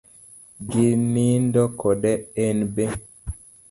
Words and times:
Ginindo 0.69 1.63
kode 1.79 2.11
en 2.45 2.57
be 2.73 2.85